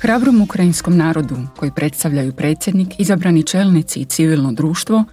Hrabrom 0.00 0.42
ukrajinskom 0.42 0.96
narodu, 0.96 1.36
koji 1.56 1.70
predstavljaju 1.76 2.32
predsjednik, 2.32 3.00
izabrani 3.00 3.42
čelnici 3.42 4.00
i 4.00 4.04
civilno 4.04 4.52
društvo, 4.52 5.04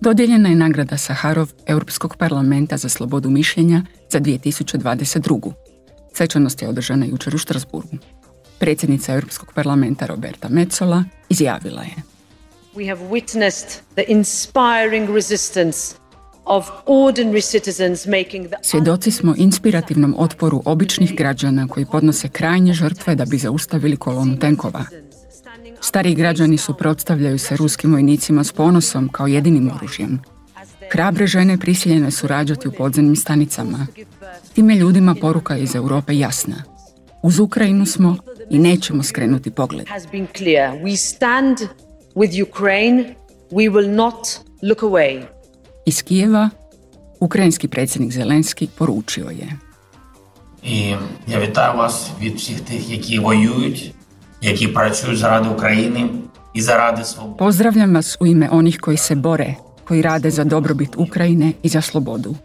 dodijeljena 0.00 0.48
je 0.48 0.54
nagrada 0.54 0.98
Saharov 0.98 1.52
Europskog 1.66 2.16
parlamenta 2.16 2.76
za 2.76 2.88
slobodu 2.88 3.30
mišljenja 3.30 3.82
za 4.10 4.20
2022. 4.20 5.52
Svečanost 6.12 6.62
je 6.62 6.68
održana 6.68 7.06
jučer 7.06 7.34
u 7.34 7.38
Štrasburgu. 7.38 7.96
Predsjednica 8.58 9.14
Europskog 9.14 9.52
parlamenta 9.54 10.06
Roberta 10.06 10.48
Metzola 10.48 11.04
izjavila 11.28 11.82
je 11.82 11.96
We 12.74 12.88
have 12.88 13.00
witnessed 13.10 13.80
the 13.94 14.04
inspiring 14.08 15.10
resistance 15.14 15.96
Svjedoci 18.62 19.10
smo 19.10 19.34
inspirativnom 19.36 20.14
otporu 20.18 20.62
običnih 20.64 21.14
građana 21.16 21.68
koji 21.68 21.86
podnose 21.86 22.28
krajnje 22.28 22.72
žrtve 22.72 23.14
da 23.14 23.24
bi 23.24 23.38
zaustavili 23.38 23.96
kolonu 23.96 24.38
tenkova. 24.38 24.84
Stariji 25.80 26.14
građani 26.14 26.58
suprotstavljaju 26.58 27.38
se 27.38 27.56
ruskim 27.56 27.92
vojnicima 27.92 28.44
s 28.44 28.52
ponosom 28.52 29.08
kao 29.08 29.26
jedinim 29.26 29.70
oružjem. 29.76 30.20
Hrabre 30.90 31.26
žene 31.26 31.58
prisiljene 31.58 32.10
su 32.10 32.26
rađati 32.26 32.68
u 32.68 32.72
podzemnim 32.72 33.16
stanicama. 33.16 33.86
Time 34.54 34.74
ljudima 34.74 35.14
poruka 35.14 35.56
iz 35.56 35.74
Europe 35.74 36.18
jasna. 36.18 36.62
Uz 37.22 37.38
Ukrajinu 37.38 37.86
smo 37.86 38.16
i 38.50 38.58
nećemo 38.58 39.02
skrenuti 39.02 39.50
pogled. 39.50 39.88
has 39.88 40.06
been 40.12 40.26
clear. 40.36 40.72
We 40.82 40.96
stand 40.96 41.58
with 42.14 42.48
Ukraine. 42.48 43.14
We 43.50 43.70
will 43.70 43.94
not 43.94 44.16
look 44.62 44.82
away. 44.82 45.35
Iz 45.85 46.01
Kijeva 46.01 46.49
ukrajinski 47.19 47.67
predsjednik 47.67 48.11
Zelenski 48.11 48.67
poručio 48.77 49.29
je 49.29 49.57
І 50.63 50.95
я 51.27 51.39
вітаю 51.39 51.77
вас 51.77 52.11
від 52.21 52.35
всіх 52.35 52.61
тих, 52.61 52.89
які 52.89 53.19
воюють, 53.19 53.93
які 54.41 54.67
працюють 54.67 55.19
заради 55.19 55.49
України 55.49 56.09
і 56.53 56.61
заради 56.61 57.03
свободи. 57.03 57.37
Pozdravljam 57.37 57.93
vas 57.93 58.17
u 58.19 58.25
ime 58.27 58.49
onih 58.51 58.77
koji 58.79 58.97
se 58.97 59.15
bore, 59.15 59.55
koji 59.83 60.01
rade 60.01 60.29
za 60.29 60.43
dobrobit 60.43 60.95
Ukrajine 60.95 61.53
i 61.63 61.69
za 61.69 61.81
slobodu. 61.81 62.35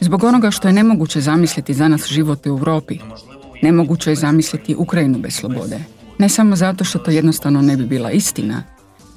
Zbog 0.00 0.24
onoga 0.24 0.50
što 0.50 0.68
je 0.68 0.74
nemoguće 0.74 1.20
zamisliti 1.20 1.74
za 1.74 1.88
nas 1.88 2.06
život 2.06 2.46
u 2.46 2.48
Europi, 2.48 2.98
nemoguće 3.62 4.10
je 4.10 4.16
zamisliti 4.16 4.74
Ukrajinu 4.74 5.18
bez 5.18 5.34
slobode. 5.34 5.80
Ne 6.18 6.28
samo 6.28 6.56
zato 6.56 6.84
što 6.84 6.98
to 6.98 7.10
jednostavno 7.10 7.62
ne 7.62 7.76
bi 7.76 7.84
bila 7.84 8.10
istina, 8.10 8.62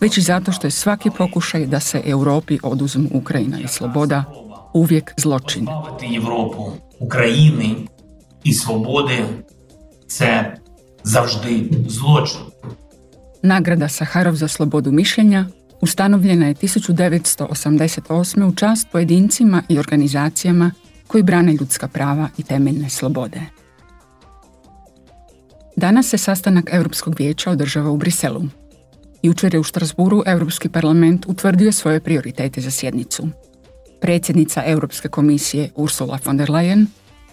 već 0.01 0.19
i 0.19 0.23
zato 0.23 0.53
što 0.53 0.67
je 0.67 0.71
svaki 0.71 1.11
pokušaj 1.19 1.67
da 1.67 1.81
se 1.81 2.03
Europi 2.07 2.59
oduzmu 2.63 3.09
Ukrajina 3.13 3.61
i 3.61 3.69
sloboda 3.69 4.25
uvijek 4.75 5.15
zločin. 5.17 5.67
Europu 6.17 6.71
Ukrajini 7.01 7.87
i 8.45 8.55
slobode 8.55 9.25
se 10.09 10.45
zavždi 11.05 11.71
zločin. 11.89 12.41
Nagrada 13.43 13.89
Saharov 13.89 14.35
za 14.35 14.49
slobodu 14.49 14.93
mišljenja 14.93 15.47
ustanovljena 15.81 16.47
je 16.47 16.55
1988. 16.55 18.45
u 18.45 18.55
čast 18.55 18.89
pojedincima 18.93 19.63
i 19.69 19.79
organizacijama 19.79 20.71
koji 21.07 21.23
brane 21.23 21.53
ljudska 21.53 21.89
prava 21.89 22.29
i 22.39 22.43
temeljne 22.43 22.91
slobode. 22.91 23.41
Danas 25.77 26.09
se 26.09 26.19
sastanak 26.19 26.71
Europskog 26.73 27.15
vijeća 27.19 27.51
održava 27.51 27.91
u 27.91 27.97
Briselu. 27.97 28.43
Jučer 29.23 29.55
je 29.55 29.61
u 29.61 29.63
Štrasburu 29.63 30.23
Europski 30.27 30.69
parlament 30.69 31.27
utvrdio 31.29 31.73
svoje 31.73 32.01
prioritete 32.01 32.61
za 32.61 32.71
sjednicu. 32.71 33.29
Predsjednica 34.01 34.63
Europske 34.67 35.09
komisije 35.09 35.71
Ursula 35.75 36.19
von 36.25 36.37
der 36.37 36.49
Leyen 36.51 36.87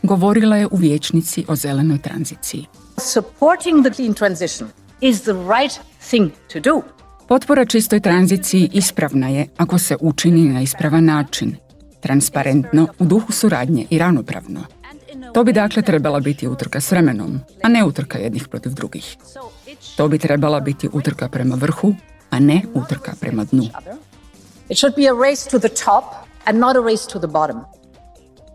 govorila 0.03 0.57
je 0.57 0.67
u 0.67 0.75
vijećnici 0.75 1.45
o 1.47 1.55
zelenoj 1.55 1.97
tranziciji. 1.97 2.65
supporting 2.97 3.83
the 3.83 3.93
clean 3.93 4.13
transition 4.13 4.69
is 5.01 5.21
the 5.21 5.33
right 5.33 5.79
thing 6.09 6.31
to 6.53 6.59
do. 6.59 6.81
Potpora 7.27 7.65
čistoj 7.65 7.99
tranziciji 7.99 8.69
ispravna 8.73 9.29
je 9.29 9.47
ako 9.57 9.77
se 9.77 9.97
učini 9.99 10.49
na 10.53 10.61
ispravan 10.61 11.05
način, 11.05 11.55
transparentno, 12.01 12.87
u 12.99 13.05
duhu 13.05 13.31
suradnje 13.31 13.85
i 13.89 13.97
ravnopravno. 13.99 14.63
To 15.33 15.43
bi 15.43 15.53
dakle 15.53 15.81
trebala 15.81 16.19
biti 16.19 16.47
utrka 16.47 16.81
s 16.81 16.91
vremenom, 16.91 17.39
a 17.63 17.69
ne 17.69 17.83
utrka 17.83 18.17
jednih 18.17 18.47
protiv 18.47 18.73
drugih. 18.73 19.17
To 19.97 20.07
bi 20.07 20.19
trebala 20.19 20.59
biti 20.59 20.89
utrka 20.93 21.29
prema 21.29 21.55
vrhu, 21.55 21.95
a 22.29 22.39
ne 22.39 22.61
utrka 22.73 23.13
prema 23.19 23.43
dnu. 23.43 23.63
It 24.69 24.77
should 24.77 24.95
be 24.95 25.07
a 25.07 25.29
race 25.29 25.49
to 25.49 25.59
the 25.59 25.69
top 25.69 26.03
and 26.45 26.59
not 26.59 26.75
a 26.75 26.79
race 26.79 27.07
to 27.13 27.19
the 27.19 27.27
bottom. 27.27 27.61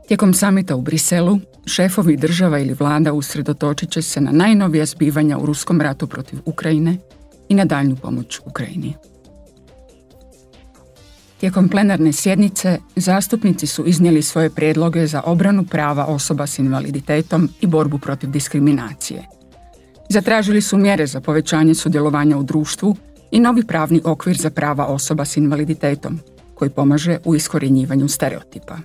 Tijekom 0.08 0.34
samita 0.34 0.76
u 0.76 0.80
Briselu, 0.80 1.38
šefovi 1.66 2.16
država 2.16 2.58
ili 2.58 2.74
vlada 2.74 3.12
usredotočit 3.12 3.90
će 3.90 4.02
se 4.02 4.20
na 4.20 4.30
najnovija 4.32 4.86
zbivanja 4.86 5.38
u 5.38 5.46
ruskom 5.46 5.80
ratu 5.80 6.06
protiv 6.06 6.38
Ukrajine 6.44 6.96
i 7.48 7.54
na 7.54 7.64
daljnju 7.64 7.96
pomoć 7.96 8.40
Ukrajini. 8.44 8.94
Tijekom 11.40 11.68
plenarne 11.68 12.12
sjednice 12.12 12.78
zastupnici 12.96 13.66
su 13.66 13.86
iznijeli 13.86 14.22
svoje 14.22 14.50
prijedloge 14.50 15.06
za 15.06 15.22
obranu 15.24 15.64
prava 15.64 16.04
osoba 16.04 16.46
s 16.46 16.58
invaliditetom 16.58 17.48
i 17.60 17.66
borbu 17.66 17.98
protiv 17.98 18.30
diskriminacije. 18.30 19.26
Zatražili 20.08 20.60
su 20.60 20.76
mjere 20.76 21.06
za 21.06 21.20
povećanje 21.20 21.74
sudjelovanja 21.74 22.38
u 22.38 22.42
društvu 22.42 22.96
i 23.30 23.40
novi 23.40 23.66
pravni 23.66 24.00
okvir 24.04 24.36
za 24.36 24.50
prava 24.50 24.86
osoba 24.86 25.24
s 25.24 25.36
invaliditetom, 25.36 26.20
koji 26.54 26.70
pomaže 26.70 27.18
u 27.24 27.34
iskorjenjivanju 27.34 28.08
stereotipa. 28.08 28.78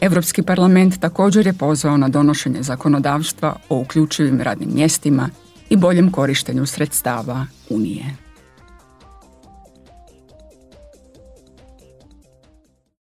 Europski 0.00 0.42
parlament 0.42 1.00
također 1.00 1.46
je 1.46 1.52
pozvao 1.52 1.96
na 1.96 2.08
donošenje 2.08 2.62
zakonodavstva 2.62 3.56
o 3.68 3.78
uključivim 3.78 4.40
radnim 4.40 4.70
mjestima 4.74 5.30
i 5.70 5.76
boljem 5.76 6.12
korištenju 6.12 6.66
sredstava 6.66 7.46
Unije. 7.70 8.27